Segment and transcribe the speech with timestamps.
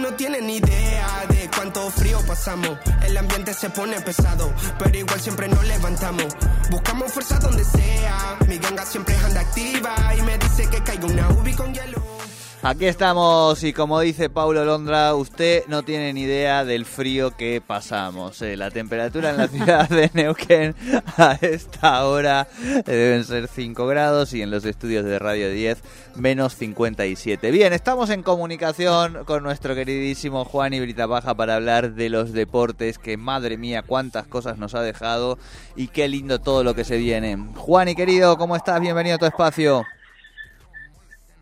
[0.00, 2.78] No tiene ni idea de cuánto frío pasamos.
[3.02, 6.26] El ambiente se pone pesado, pero igual siempre nos levantamos.
[6.70, 8.38] Buscamos fuerza donde sea.
[8.48, 12.19] Mi ganga siempre anda activa y me dice que caiga una ubi con hielo.
[12.62, 17.62] Aquí estamos y como dice Paulo Londra, usted no tiene ni idea del frío que
[17.66, 18.42] pasamos.
[18.42, 20.74] Eh, la temperatura en la ciudad de Neuquén
[21.16, 22.48] a esta hora
[22.84, 25.82] deben ser 5 grados y en los estudios de Radio 10
[26.16, 27.50] menos 57.
[27.50, 32.98] Bien, estamos en comunicación con nuestro queridísimo Juan Ibrita Baja para hablar de los deportes,
[32.98, 35.38] que madre mía cuántas cosas nos ha dejado
[35.76, 37.38] y qué lindo todo lo que se viene.
[37.56, 38.82] Juan y querido, ¿cómo estás?
[38.82, 39.82] Bienvenido a tu espacio.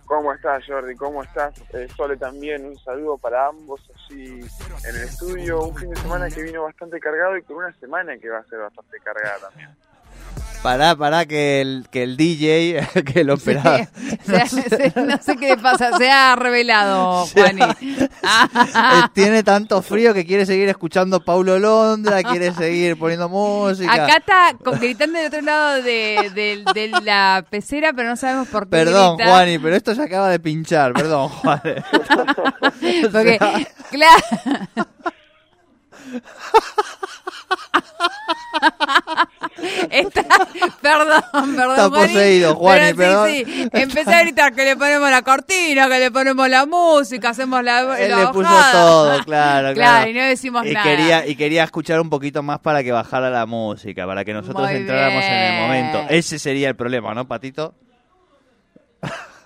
[0.09, 0.97] ¿Cómo estás, Jordi?
[0.97, 1.53] ¿Cómo estás?
[1.75, 5.61] Eh, Sole también, un saludo para ambos allí en el estudio.
[5.65, 8.45] Un fin de semana que vino bastante cargado y con una semana que va a
[8.45, 9.69] ser bastante cargada también.
[10.63, 13.87] Pará, pará, que el, que el DJ, que el operador.
[14.27, 17.63] No sé qué le pasa, se ha revelado, Juani.
[18.21, 23.93] Eh, Tiene tanto frío que quiere seguir escuchando Paulo Londra, quiere seguir poniendo música.
[23.93, 28.49] Acá está con- gritando del otro lado de, de- de la pecera, pero no sabemos
[28.49, 28.71] por qué.
[28.71, 29.31] Perdón, grita.
[29.31, 30.93] Juani, pero esto se acaba de pinchar.
[30.93, 31.61] Perdón, Juan.
[33.13, 33.39] Porque,
[33.91, 34.23] claro.
[39.91, 40.23] Está,
[40.81, 41.71] perdón, perdón.
[41.71, 43.29] Está Juani, poseído, Juani, pero perdón.
[43.29, 43.69] Sí, sí.
[43.73, 47.99] Empecé a gritar que le ponemos la cortina, que le ponemos la música, hacemos la.
[47.99, 48.73] Él la le puso bajada.
[48.73, 49.25] todo, claro,
[49.75, 49.75] claro.
[49.75, 50.85] Claro, y no decimos y nada.
[50.85, 54.69] Quería, y quería escuchar un poquito más para que bajara la música, para que nosotros
[54.69, 55.63] Muy entráramos en el bien.
[55.63, 56.07] momento.
[56.09, 57.75] Ese sería el problema, ¿no, Patito?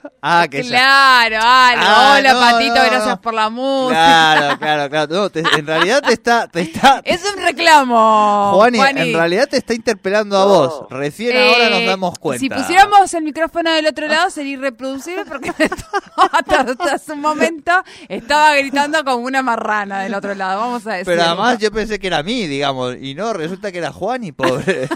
[0.23, 3.93] ah, que Claro, ah, no, Ah, hola no, Patito, no, gracias por la música.
[3.95, 5.15] Claro, claro, claro.
[5.15, 8.53] No, te- en realidad te está, te está, Es un reclamo.
[8.55, 9.01] Juani, Juani.
[9.01, 10.87] en realidad te está interpelando a vos.
[10.91, 12.41] Recién ahora nos Eh, damos cuenta.
[12.41, 15.51] Si pusiéramos el micrófono del otro lado sería irreproducible porque
[16.17, 17.73] hasta, hasta hace un momento
[18.09, 20.61] estaba gritando como una marrana del otro lado.
[20.61, 21.07] Vamos a decir.
[21.07, 24.25] Pero además yo pensé que era a mí, digamos, y no, resulta que era Juan
[24.25, 24.89] y pobre.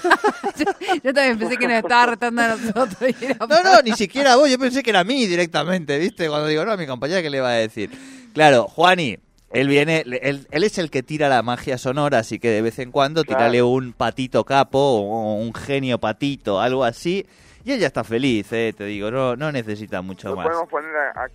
[1.02, 2.96] yo, también pensé que nos estaba retando a nosotros.
[3.20, 6.28] y era No, no, ni siquiera vos, yo pensé que era a mí directamente, ¿viste?
[6.28, 7.90] Cuando digo, no, a mi compañera, ¿qué le va a decir?
[8.34, 9.18] Claro, Juani,
[9.50, 12.78] él viene, él, él es el que tira la magia sonora, así que de vez
[12.78, 13.38] en cuando Claro.
[13.38, 17.26] tírale un patito capo o un genio patito, algo así,
[17.64, 20.46] y ella está feliz, eh, te digo, no, no necesita mucho más.
[20.46, 21.28] podemos poner a,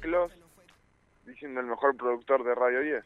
[1.26, 3.04] diciendo el mejor productor de Radio 10.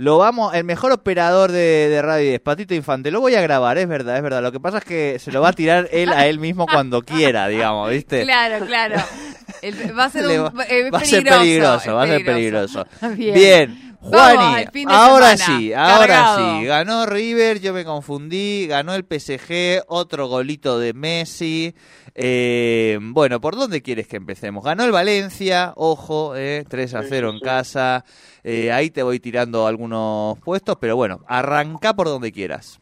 [0.00, 3.78] Lo vamos, el mejor operador de, de Radio 10, Patito Infante, lo voy a grabar,
[3.78, 4.40] es verdad, es verdad.
[4.42, 7.02] Lo que pasa es que se lo va a tirar él a él mismo cuando
[7.02, 8.22] quiera, digamos, ¿viste?
[8.22, 8.94] Claro, claro.
[9.62, 12.24] El- va a ser, un, va, es va a ser peligroso, es va a ser
[12.24, 12.86] peligroso.
[13.16, 13.34] Bien.
[13.34, 16.60] Bien, Juani, al fin de ahora semana, sí, ahora cargado.
[16.60, 16.66] sí.
[16.66, 21.74] Ganó River, yo me confundí, ganó el PSG, otro golito de Messi.
[22.14, 24.64] Eh, bueno, ¿por dónde quieres que empecemos?
[24.64, 28.04] Ganó el Valencia, ojo, eh, 3 a Sí, 0 sí, en casa.
[28.42, 32.80] Eh, ahí te voy tirando algunos puestos, pero bueno, arranca por donde quieras.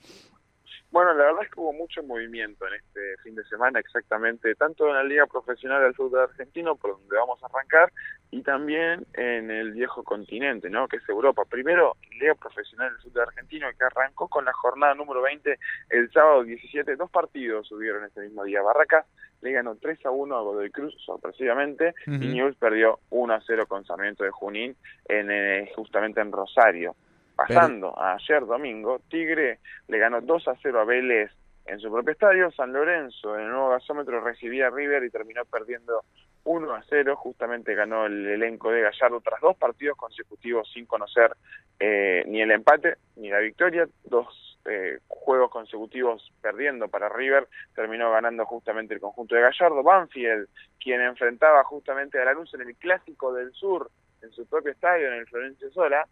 [0.97, 4.89] Bueno, la verdad es que hubo mucho movimiento en este fin de semana, exactamente, tanto
[4.89, 7.93] en la Liga Profesional del Fútbol Argentino, por donde vamos a arrancar,
[8.31, 10.89] y también en el viejo continente, ¿no?
[10.89, 11.45] Que es Europa.
[11.45, 15.59] Primero, Liga Profesional del Fútbol Argentino, que arrancó con la jornada número 20
[15.91, 16.97] el sábado 17.
[16.97, 18.63] Dos partidos subieron ese mismo día.
[18.63, 19.05] Barracas
[19.43, 23.67] le ganó 3 a 1 a Godoy Cruz, sorpresivamente, y News perdió 1 a 0
[23.69, 24.75] con Sarmiento de Junín,
[25.11, 26.97] en, eh, justamente en Rosario.
[27.37, 29.59] Pasando a ayer domingo, Tigre
[29.89, 31.31] le ganó 2 a 0 a Vélez
[31.67, 32.51] en su propio estadio.
[32.53, 36.03] San Lorenzo, en el nuevo gasómetro, recibía a River y terminó perdiendo
[36.45, 37.15] 1 a 0.
[37.17, 41.37] Justamente ganó el elenco de Gallardo tras dos partidos consecutivos sin conocer
[41.79, 43.87] eh, ni el empate ni la victoria.
[44.05, 47.49] Dos eh, juegos consecutivos perdiendo para River.
[47.75, 49.83] Terminó ganando justamente el conjunto de Gallardo.
[49.83, 50.49] Banfield,
[50.81, 53.91] quien enfrentaba justamente a Lanús en el Clásico del Sur,
[54.23, 56.07] en su propio estadio, en el Florencio Sola,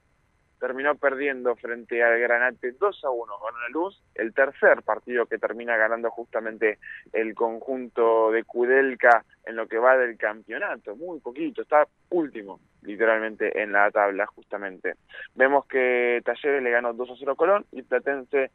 [0.59, 5.39] terminó perdiendo frente al Granate 2 a 1 con la luz, el tercer partido que
[5.39, 6.79] termina ganando justamente
[7.13, 13.63] el conjunto de Kudelka en lo que va del campeonato, muy poquito, está último literalmente
[13.63, 14.95] en la tabla justamente.
[15.35, 18.51] Vemos que Talleres le ganó 2 a 0 a Colón y Platense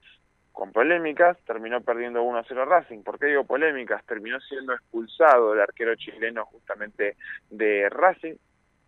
[0.52, 3.04] con polémicas terminó perdiendo 1 a 0 a Racing.
[3.04, 4.06] ¿Por qué digo polémicas?
[4.06, 7.16] Terminó siendo expulsado el arquero chileno justamente
[7.50, 8.36] de Racing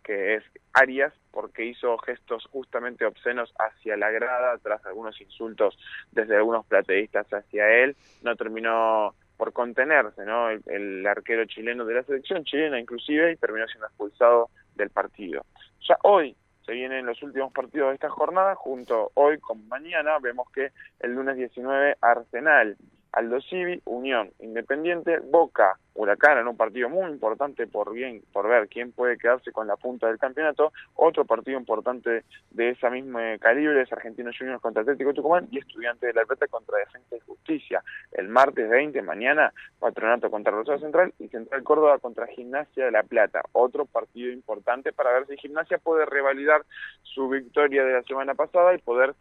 [0.02, 5.78] que es Arias, porque hizo gestos justamente obscenos hacia la grada tras algunos insultos
[6.10, 7.96] desde algunos plateístas hacia él.
[8.22, 10.50] No terminó por contenerse, ¿no?
[10.50, 15.44] El, el arquero chileno de la selección chilena inclusive y terminó siendo expulsado del partido.
[15.88, 20.50] Ya hoy se vienen los últimos partidos de esta jornada, junto hoy con mañana vemos
[20.52, 20.70] que
[21.00, 22.76] el lunes 19 Arsenal
[23.12, 28.68] Aldo Civi, Unión, Independiente, Boca, Huracán en un partido muy importante por bien, por ver
[28.68, 33.82] quién puede quedarse con la punta del campeonato, otro partido importante de esa misma calibre
[33.82, 37.84] es Argentinos Juniors contra Atlético Tucumán y Estudiantes de La Plata contra Defensa y Justicia.
[38.12, 43.02] El martes 20 mañana Patronato contra Rosario Central y Central Córdoba contra Gimnasia de La
[43.02, 46.64] Plata, otro partido importante para ver si Gimnasia puede revalidar
[47.02, 49.14] su victoria de la semana pasada y poder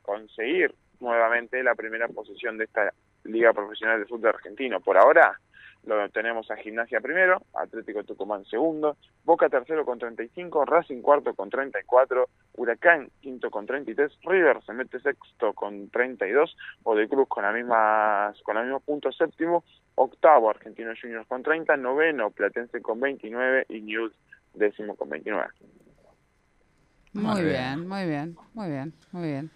[0.00, 2.92] conseguir nuevamente la primera posición de esta
[3.26, 4.80] Liga Profesional de Fútbol Argentino.
[4.80, 5.38] Por ahora
[5.86, 11.48] lo tenemos a Gimnasia primero, Atlético Tucumán segundo, Boca tercero con 35, Racing cuarto con
[11.48, 16.56] 34, Huracán quinto con 33, River se mete sexto con 32,
[16.96, 19.62] de Cruz con la misma con el mismo punto séptimo,
[19.94, 24.12] octavo Argentino Juniors con 30, noveno Platense con 29 y News
[24.54, 25.48] décimo con 29.
[27.12, 29.50] Muy bien, muy bien, muy bien, muy bien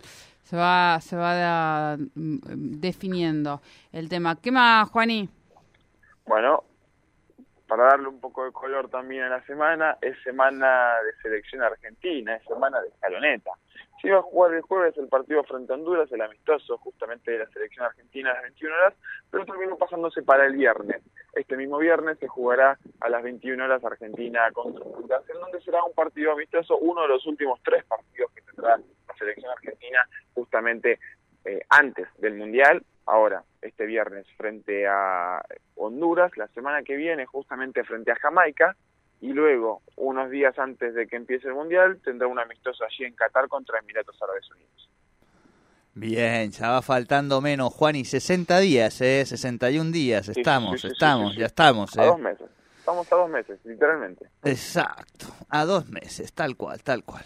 [0.50, 3.60] se va, se va mm, definiendo
[3.92, 4.34] el tema.
[4.34, 5.28] ¿Qué más, Juani?
[6.26, 6.64] Bueno,
[7.68, 12.34] para darle un poco de color también a la semana, es semana de selección argentina,
[12.34, 13.52] es semana de escaloneta.
[14.00, 17.40] Se iba a jugar el jueves el partido frente a Honduras, el amistoso justamente de
[17.40, 18.94] la selección argentina a las 21 horas,
[19.30, 21.02] pero terminó pasándose para el viernes.
[21.34, 25.84] Este mismo viernes se jugará a las 21 horas Argentina contra Honduras, en donde será
[25.84, 30.98] un partido amistoso, uno de los últimos tres partidos que tendrá la selección argentina justamente
[31.44, 35.42] eh, antes del Mundial, ahora este viernes frente a
[35.74, 38.76] Honduras, la semana que viene justamente frente a Jamaica,
[39.20, 43.14] y luego, unos días antes de que empiece el Mundial, tendrá un amistoso allí en
[43.14, 44.90] Qatar contra Emiratos Árabes Unidos.
[45.92, 49.24] Bien, ya va faltando menos, Juan, y 60 días, ¿eh?
[49.26, 51.96] 61 días, estamos, estamos, ya estamos.
[51.98, 52.06] A ¿eh?
[52.06, 54.26] dos meses, estamos a dos meses, literalmente.
[54.44, 57.24] Exacto, a dos meses, tal cual, tal cual.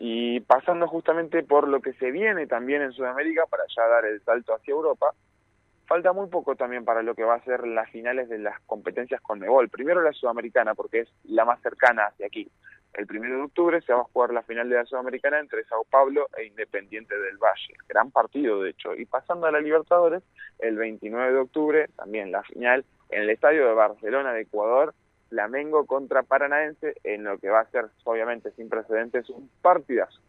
[0.00, 4.20] Y pasando justamente por lo que se viene también en Sudamérica para ya dar el
[4.24, 5.14] salto hacia Europa,
[5.86, 9.20] falta muy poco también para lo que va a ser las finales de las competencias
[9.20, 9.68] con Nebol.
[9.68, 12.50] Primero la Sudamericana, porque es la más cercana hacia aquí.
[12.94, 15.84] El primero de octubre se va a jugar la final de la Sudamericana entre Sao
[15.84, 17.74] Paulo e Independiente del Valle.
[17.88, 18.94] Gran partido, de hecho.
[18.94, 20.22] Y pasando a la Libertadores,
[20.60, 24.94] el 29 de octubre, también la final en el estadio de Barcelona de Ecuador,
[25.28, 30.20] Flamengo contra Paranaense, en lo que va a ser, obviamente, sin precedentes, un partidazo.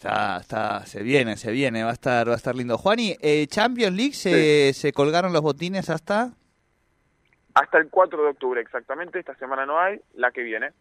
[0.00, 2.78] Está, está, se viene, se viene, va a estar, va a estar lindo.
[2.78, 6.32] Juani, eh, Champions League se, se colgaron los botines hasta
[7.52, 9.18] hasta el 4 de octubre exactamente.
[9.18, 10.72] Esta semana no hay, la que viene.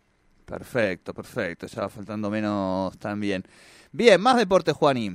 [0.45, 1.67] Perfecto, perfecto.
[1.67, 3.43] Ya va faltando menos también.
[3.91, 5.09] Bien, más deporte, Juani.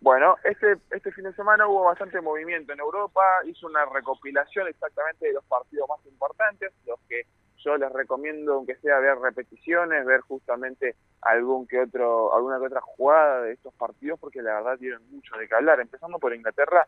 [0.00, 5.28] Bueno, este, este fin de semana hubo bastante movimiento en Europa, hizo una recopilación exactamente
[5.28, 7.22] de los partidos más importantes, los que
[7.64, 12.80] yo les recomiendo, aunque sea ver repeticiones, ver justamente algún que otro, alguna que otra
[12.80, 15.80] jugada de estos partidos, porque la verdad tienen mucho de qué hablar.
[15.80, 16.84] Empezando por Inglaterra,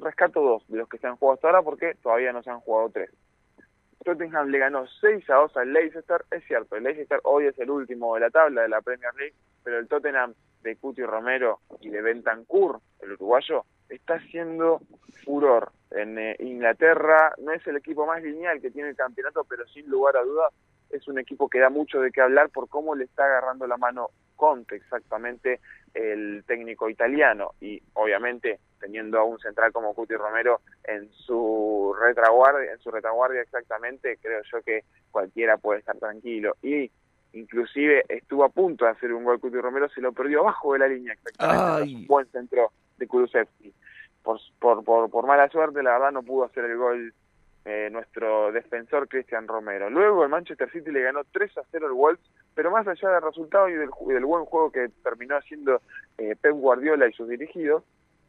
[0.00, 2.60] rescato dos de los que se han jugado hasta ahora, porque todavía no se han
[2.60, 3.10] jugado tres.
[4.04, 7.70] Tottenham le ganó 6 a 2 al Leicester, es cierto, el Leicester hoy es el
[7.70, 11.88] último de la tabla de la Premier League, pero el Tottenham de Cuti Romero y
[11.88, 14.80] de Bentancur, el uruguayo, está haciendo
[15.24, 17.34] furor en eh, Inglaterra.
[17.38, 20.52] No es el equipo más lineal que tiene el campeonato, pero sin lugar a dudas
[20.90, 23.76] es un equipo que da mucho de qué hablar por cómo le está agarrando la
[23.76, 25.60] mano Conte, exactamente
[25.94, 27.52] el técnico italiano.
[27.60, 33.40] Y obviamente teniendo a un central como Cuti Romero en su retaguardia, en su retaguardia
[33.40, 36.56] exactamente, creo yo que cualquiera puede estar tranquilo.
[36.62, 36.90] Y
[37.32, 40.78] inclusive estuvo a punto de hacer un gol Cuti Romero, se lo perdió abajo de
[40.80, 41.94] la línea exactamente.
[41.94, 42.72] Un buen centro
[43.02, 43.74] de Kulusevski.
[44.22, 47.12] Por, por, por, mala suerte, la verdad, no pudo hacer el gol
[47.64, 49.90] eh, nuestro defensor Cristian Romero.
[49.90, 53.22] Luego el Manchester City le ganó 3 a 0 al Wolves, pero más allá del
[53.22, 55.82] resultado y del, del buen juego que terminó haciendo
[56.18, 57.82] eh, Pep Guardiola y sus dirigidos,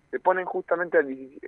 [0.09, 0.99] se ponen justamente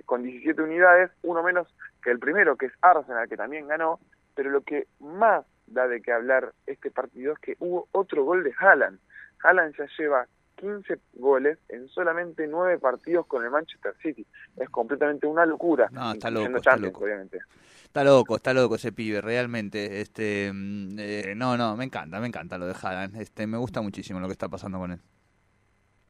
[0.04, 1.68] con 17 unidades, uno menos
[2.02, 3.98] que el primero, que es Arsenal, que también ganó,
[4.34, 8.44] pero lo que más da de qué hablar este partido es que hubo otro gol
[8.44, 8.98] de Haaland.
[9.42, 14.26] Haaland ya lleva 15 goles en solamente 9 partidos con el Manchester City.
[14.56, 15.88] Es completamente una locura.
[15.92, 17.04] No, está loco, está loco.
[17.04, 17.38] Obviamente.
[17.84, 20.00] Está loco, está loco ese pibe, realmente.
[20.00, 23.16] Este, mm, eh, no, no, me encanta, me encanta lo de Haaland.
[23.20, 25.00] Este, me gusta muchísimo lo que está pasando con él.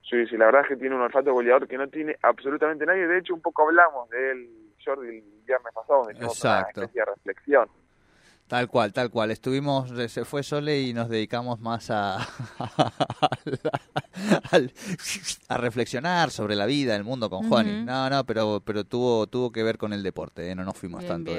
[0.08, 3.06] Sí, sí, la verdad es que tiene un olfato goleador que no tiene absolutamente nadie.
[3.06, 4.48] De hecho, un poco hablamos de él,
[4.84, 7.68] Jordi, el viernes pasado, donde hicimos una especie de reflexión
[8.48, 9.32] Tal cual, tal cual.
[9.32, 12.18] Estuvimos, se fue Sole y nos dedicamos más a,
[15.48, 17.84] a, reflexionar sobre la vida, el mundo con Juani.
[17.84, 20.54] No, no, pero pero tuvo tuvo que ver con el deporte, ¿eh?
[20.54, 21.32] no nos fuimos tanto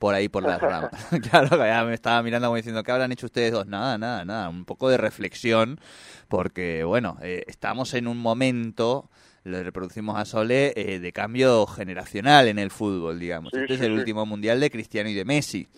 [0.00, 0.90] por ahí por las ramas.
[1.30, 3.68] claro, ya me estaba mirando como diciendo, ¿qué habrán hecho ustedes dos?
[3.68, 4.48] Nada, nada, nada.
[4.48, 5.78] Un poco de reflexión,
[6.26, 9.08] porque bueno, eh, estamos en un momento
[9.44, 13.52] lo reproducimos a Sole, eh, de cambio generacional en el fútbol, digamos.
[13.52, 15.68] este es el último mundial de Cristiano y de Messi.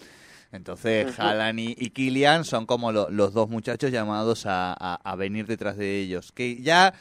[0.52, 5.98] Entonces, Haaland y, y, Kylian son como los dos muchachos llamados a, venir detrás de
[6.00, 6.32] ellos.
[6.32, 6.94] Que ya,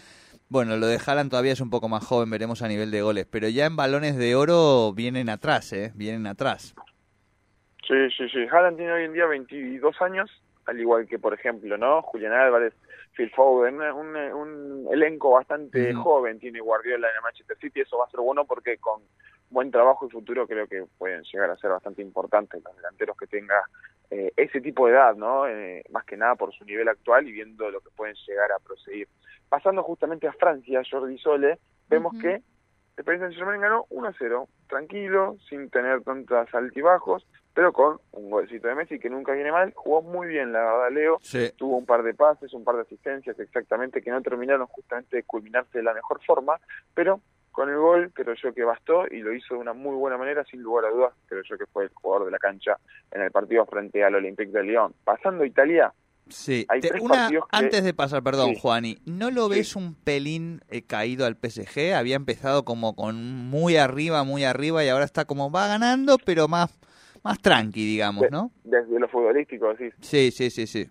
[0.49, 3.27] bueno, lo de Haaland todavía es un poco más joven, veremos a nivel de goles,
[3.29, 5.91] pero ya en balones de oro vienen atrás, ¿eh?
[5.95, 6.73] Vienen atrás.
[7.87, 8.47] Sí, sí, sí.
[8.51, 10.31] Haaland tiene hoy en día 22 años,
[10.65, 12.01] al igual que, por ejemplo, ¿no?
[12.01, 12.73] Julián Álvarez,
[13.15, 18.05] Phil Foden, un, un elenco bastante joven tiene Guardiola en el Manchester City, eso va
[18.05, 19.01] a ser bueno porque con
[19.53, 23.27] buen trabajo y futuro creo que pueden llegar a ser bastante importantes los delanteros que
[23.27, 23.63] tenga
[24.09, 25.47] eh, ese tipo de edad, ¿no?
[25.47, 28.59] Eh, más que nada por su nivel actual y viendo lo que pueden llegar a
[28.59, 29.07] proseguir.
[29.47, 32.41] Pasando justamente a Francia, Jordi Sole, vemos que
[32.97, 38.75] el Paris Saint-Germain ganó 1-0, tranquilo, sin tener tantos altibajos, pero con un golcito de
[38.75, 41.19] Messi que nunca viene mal, jugó muy bien, la verdad, Leo,
[41.55, 45.23] tuvo un par de pases, un par de asistencias exactamente que no terminaron justamente de
[45.23, 46.59] culminarse de la mejor forma,
[46.93, 47.19] pero
[47.53, 50.43] con el gol, creo yo que bastó y lo hizo de una muy buena manera,
[50.43, 52.77] sin lugar a dudas, creo yo que fue el jugador de la cancha
[53.11, 54.93] en el partido frente al Olympique de Lyon.
[55.05, 55.93] Pasando a Italia,
[56.29, 61.25] Sí, hay una, antes de pasar, perdón, Juani, ¿no lo ves un pelín eh, caído
[61.25, 61.93] al PSG?
[61.93, 66.47] Había empezado como con muy arriba, muy arriba y ahora está como va ganando, pero
[66.47, 66.79] más
[67.23, 68.51] más tranqui, digamos, ¿no?
[68.63, 69.89] Desde lo futbolístico, sí.
[70.01, 70.89] Sí, sí, sí, sí.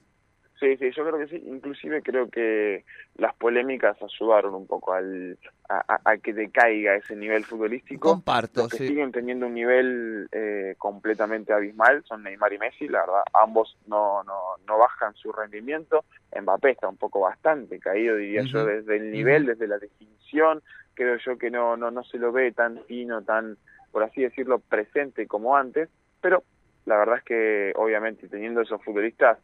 [0.62, 1.42] Sí, sí, yo creo que sí.
[1.45, 2.85] Inclusive creo que
[3.16, 5.37] las polémicas ayudaron un poco al,
[5.69, 8.11] a, que decaiga ese nivel futbolístico.
[8.11, 13.23] Comparto, que siguen teniendo un nivel eh, completamente abismal son Neymar y Messi, la verdad.
[13.35, 16.04] Ambos no, no, no bajan su rendimiento.
[16.40, 20.62] Mbappé está un poco bastante caído, diría yo, desde el nivel, desde la definición.
[20.95, 23.57] Creo yo que no, no, no se lo ve tan fino, tan,
[23.90, 25.88] por así decirlo, presente como antes.
[26.21, 26.45] Pero
[26.85, 29.38] la verdad es que obviamente teniendo esos futbolistas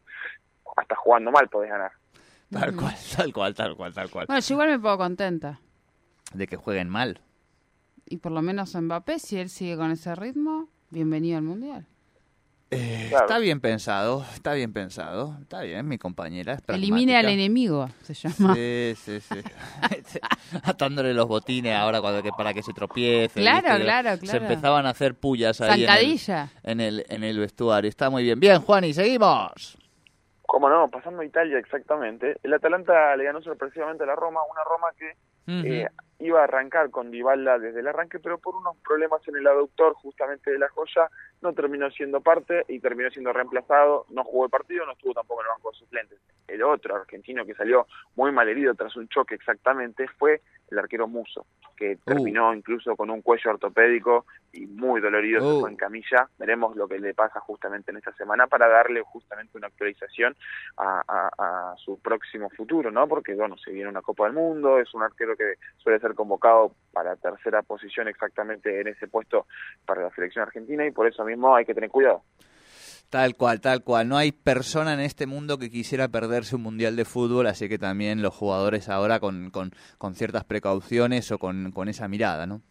[0.75, 1.91] hasta jugando mal podés ganar.
[2.51, 4.25] Tal cual, tal cual, tal cual, tal cual.
[4.27, 5.59] Bueno, yo igual me pongo contenta.
[6.33, 7.21] De que jueguen mal.
[8.05, 11.85] Y por lo menos Mbappé, si él sigue con ese ritmo, bienvenido al Mundial.
[12.71, 16.53] Eh, está bien pensado, está bien pensado, está bien, mi compañera.
[16.53, 18.53] Es Elimine al enemigo, se llama.
[18.53, 19.39] Sí, sí, sí.
[20.63, 23.39] Atándole los botines ahora cuando, que, para que se tropiece.
[23.41, 24.25] Claro, claro, claro.
[24.25, 26.19] Se empezaban a hacer pullas ahí en el,
[26.63, 27.89] en el, en el vestuario.
[27.89, 28.39] Está muy bien.
[28.39, 29.77] Bien, Juan, y seguimos.
[30.49, 32.37] Cómo no, pasando a Italia exactamente.
[32.41, 35.87] El Atalanta le ganó sorpresivamente a la Roma, una Roma que eh,
[36.19, 39.93] iba a arrancar con Dybala desde el arranque, pero por unos problemas en el aductor
[39.93, 41.09] justamente de la joya,
[41.41, 45.41] no terminó siendo parte y terminó siendo reemplazado, no jugó el partido, no estuvo tampoco
[45.41, 46.19] en el banco de suplentes.
[46.47, 51.07] El otro argentino que salió muy mal herido tras un choque exactamente fue el arquero
[51.07, 51.45] Muso,
[51.75, 51.97] que uh.
[52.05, 55.71] terminó incluso con un cuello ortopédico y muy dolorido, se fue uh.
[55.71, 56.29] en camilla.
[56.37, 60.35] Veremos lo que le pasa justamente en esta semana para darle justamente una actualización
[60.77, 63.07] a, a, su próximo futuro, ¿no?
[63.07, 66.73] Porque, bueno, se viene una Copa del Mundo, es un arquero que suele ser convocado
[66.91, 69.45] para tercera posición exactamente en ese puesto
[69.85, 72.23] para la selección argentina y por eso mismo hay que tener cuidado.
[73.09, 74.07] Tal cual, tal cual.
[74.07, 77.79] No hay persona en este mundo que quisiera perderse un mundial de fútbol, así que
[77.79, 82.61] también los jugadores ahora con, con, con ciertas precauciones o con, con esa mirada, ¿no?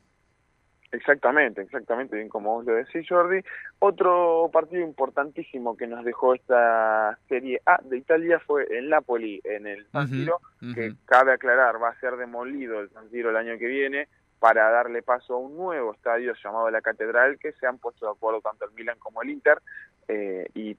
[0.90, 3.42] Exactamente, exactamente, bien como vos lo decís, Jordi.
[3.78, 9.66] Otro partido importantísimo que nos dejó esta Serie A de Italia fue el Napoli en
[9.66, 10.40] el San Siro,
[10.74, 14.70] que cabe aclarar, va a ser demolido el San Siro el año que viene para
[14.70, 18.40] darle paso a un nuevo estadio llamado La Catedral, que se han puesto de acuerdo
[18.40, 19.58] tanto el Milan como el Inter,
[20.06, 20.76] eh, y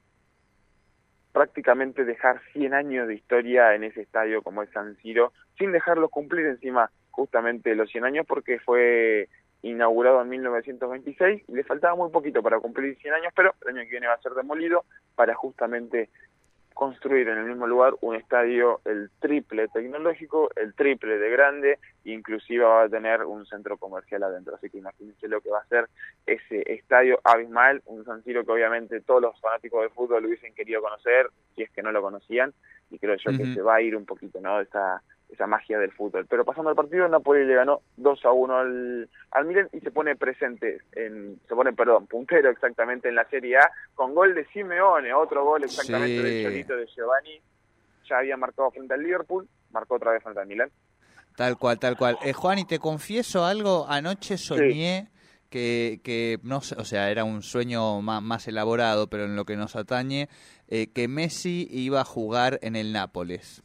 [1.32, 6.08] prácticamente dejar 100 años de historia en ese estadio como es San Siro, sin dejarlo
[6.08, 9.28] cumplir encima justamente los 100 años, porque fue
[9.62, 13.84] inaugurado en 1926 y le faltaba muy poquito para cumplir 100 años, pero el año
[13.84, 16.08] que viene va a ser demolido para justamente
[16.80, 22.64] construir en el mismo lugar un estadio el triple tecnológico, el triple de grande, inclusive
[22.64, 24.54] va a tener un centro comercial adentro.
[24.54, 25.90] Así que imagínense lo que va a ser
[26.24, 30.54] ese estadio abismal, un San Siro que obviamente todos los fanáticos del fútbol lo hubiesen
[30.54, 32.54] querido conocer, si es que no lo conocían,
[32.90, 34.58] y creo yo que se va a ir un poquito, ¿no?
[34.58, 36.26] Esa, esa magia del fútbol.
[36.26, 39.90] Pero pasando al partido, Napoli le ganó 2 a 1 al, al Milan y se
[39.90, 44.46] pone presente, en, se pone, perdón, puntero exactamente en la Serie A, con gol de
[44.46, 47.40] Simeone, otro gol exactamente del Cholito de Giovanni,
[48.08, 50.70] ya había marcado frente al Liverpool, marcó otra vez frente al Milan.
[51.36, 52.18] Tal cual, tal cual.
[52.22, 55.10] Eh, Juan, y te confieso algo, anoche soñé
[55.48, 59.44] que, que no sé, o sea, era un sueño más, más elaborado, pero en lo
[59.44, 60.28] que nos atañe,
[60.68, 63.62] eh, que Messi iba a jugar en el Nápoles.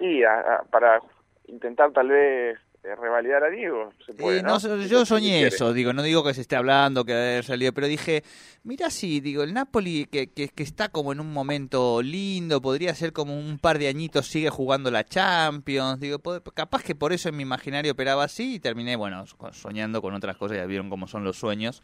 [0.00, 0.22] Y
[0.70, 1.00] para
[1.46, 3.92] intentar tal vez eh, revalidar a Diego.
[4.06, 7.42] Se puede, no, yo soñé eso, digo, no digo que se esté hablando, que haya
[7.42, 8.22] salido, pero dije,
[8.62, 12.94] mira si, digo, el Napoli que, que, que, está como en un momento lindo, podría
[12.94, 16.20] ser como un par de añitos, sigue jugando la Champions, digo,
[16.54, 20.36] capaz que por eso en mi imaginario operaba así y terminé, bueno, soñando con otras
[20.36, 21.82] cosas, ya vieron cómo son los sueños.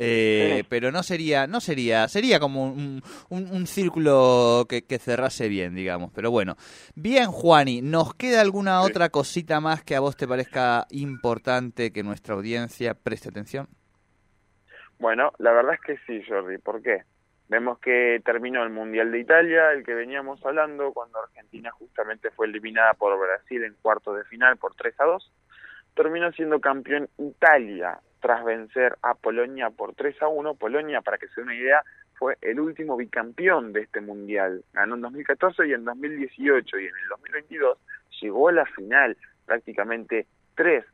[0.00, 5.74] Eh, pero no sería, no sería, sería como un, un, círculo que, que, cerrase bien,
[5.74, 6.12] digamos.
[6.14, 6.54] Pero bueno,
[6.94, 12.04] bien, Juani, ¿nos queda alguna otra cosita más que a vos te parezca importante que
[12.04, 13.66] nuestra audiencia preste atención?
[15.00, 16.58] Bueno, la verdad es que sí, Jordi.
[16.58, 17.02] ¿Por qué?
[17.48, 22.46] Vemos que terminó el Mundial de Italia, el que veníamos hablando, cuando Argentina justamente fue
[22.46, 25.32] eliminada por Brasil en cuarto de final por 3 a 2.
[25.94, 30.54] Terminó siendo campeón Italia, tras vencer a Polonia por 3 a 1.
[30.54, 31.82] Polonia, para que se dé una idea,
[32.18, 34.64] fue el último bicampeón de este mundial.
[34.72, 37.78] Ganó en 2014 y en 2018 y en el 2022
[38.20, 40.84] llegó a la final, prácticamente tres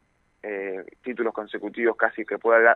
[0.42, 2.68] eh, títulos consecutivos casi que puede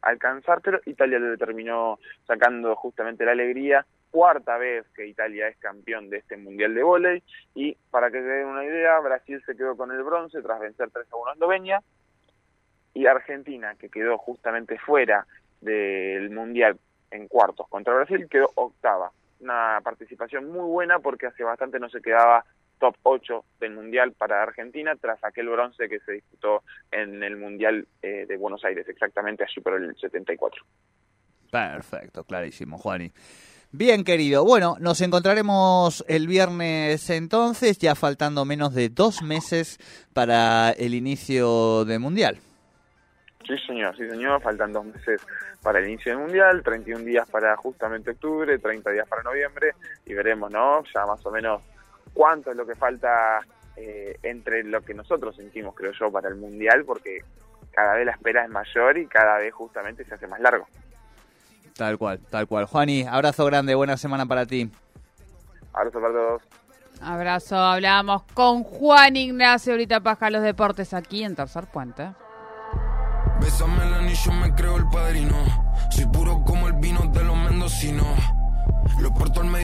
[0.00, 3.84] alcanzar, pero Italia le terminó sacando justamente la alegría.
[4.12, 7.22] Cuarta vez que Italia es campeón de este mundial de vóley
[7.54, 10.88] y para que se den una idea, Brasil se quedó con el bronce tras vencer
[10.90, 11.82] 3 a 1 a Eslovenia
[12.96, 15.26] y Argentina, que quedó justamente fuera
[15.60, 16.78] del Mundial
[17.10, 19.12] en cuartos contra Brasil, quedó octava.
[19.40, 22.46] Una participación muy buena porque hace bastante no se quedaba
[22.78, 27.86] top 8 del Mundial para Argentina tras aquel bronce que se disputó en el Mundial
[28.00, 30.64] eh, de Buenos Aires, exactamente allí por el 74.
[31.50, 33.12] Perfecto, clarísimo, Juani.
[33.72, 34.42] Bien, querido.
[34.42, 39.78] Bueno, nos encontraremos el viernes entonces, ya faltando menos de dos meses
[40.14, 42.38] para el inicio del Mundial.
[43.46, 44.40] Sí, señor, sí, señor.
[44.42, 45.20] Faltan dos meses
[45.62, 49.74] para el inicio del Mundial, 31 días para justamente octubre, 30 días para noviembre
[50.04, 50.82] y veremos, ¿no?
[50.92, 51.62] Ya más o menos
[52.12, 53.40] cuánto es lo que falta
[53.76, 57.20] eh, entre lo que nosotros sentimos, creo yo, para el Mundial, porque
[57.70, 60.66] cada vez la espera es mayor y cada vez justamente se hace más largo.
[61.76, 62.64] Tal cual, tal cual.
[62.64, 64.70] Juani, abrazo grande, buena semana para ti.
[65.72, 66.42] Abrazo para todos.
[67.02, 72.08] Abrazo, hablamos con Juan Ignacio, ahorita Paja los Deportes aquí en Tercer Puente.
[73.40, 75.36] Bésame el anillo, me creo el padrino.
[75.90, 78.18] Soy puro como el vino de los mendocinos.
[79.00, 79.54] Lo porto al medio.